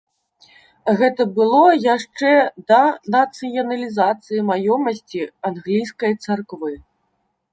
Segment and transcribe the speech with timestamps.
[1.01, 1.59] Гэта было
[1.95, 2.31] яшчэ
[2.71, 2.79] да
[3.17, 5.21] нацыяналізацыі маёмасці
[5.53, 6.73] англійскай царквы.